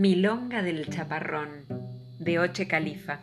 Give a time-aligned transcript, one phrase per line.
[0.00, 1.66] Milonga del Chaparrón,
[2.18, 3.18] de Oche Califa.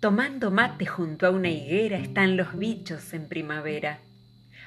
[0.00, 3.98] Tomando mate junto a una higuera están los bichos en primavera,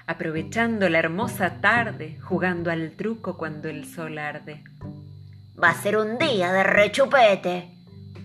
[0.05, 4.63] aprovechando la hermosa tarde, jugando al truco cuando el sol arde.
[5.59, 7.71] Va a ser un día de rechupete,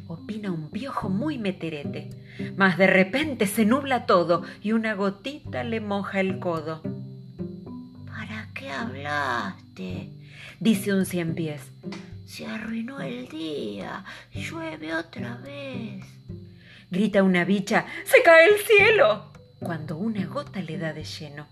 [0.07, 2.11] opina un piojo muy meterete,
[2.55, 6.83] mas de repente se nubla todo y una gotita le moja el codo.
[8.07, 10.11] ¿Para qué hablaste?
[10.61, 11.63] dice un cien pies.
[12.37, 16.05] Se arruinó el día, llueve otra vez.
[16.91, 19.33] Grita una bicha, ¡se cae el cielo!
[19.59, 21.47] Cuando una gota le da de lleno.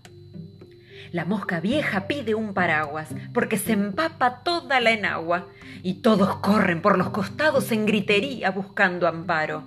[1.11, 5.47] La mosca vieja pide un paraguas porque se empapa toda la enagua
[5.81, 9.63] y todos corren por los costados en gritería buscando amparo.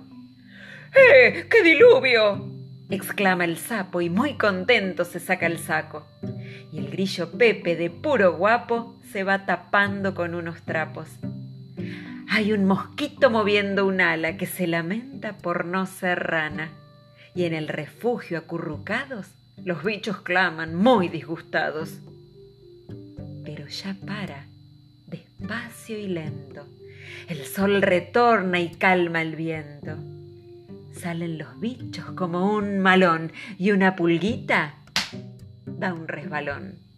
[0.95, 1.47] ¡Eh!
[1.51, 2.49] ¡Qué diluvio!
[2.89, 6.07] exclama el sapo y muy contento se saca el saco.
[6.71, 11.07] Y el grillo Pepe, de puro guapo, se va tapando con unos trapos.
[12.29, 16.69] Hay un mosquito moviendo un ala que se lamenta por no ser rana.
[17.33, 19.27] Y en el refugio acurrucados,
[19.65, 21.97] los bichos claman muy disgustados.
[23.43, 24.45] Pero ya para,
[25.07, 26.67] despacio y lento.
[27.27, 29.97] El sol retorna y calma el viento.
[30.93, 34.75] Salen los bichos como un malón y una pulguita
[35.77, 36.88] da un resbalón.